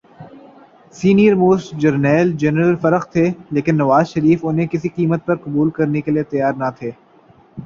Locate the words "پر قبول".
5.25-5.69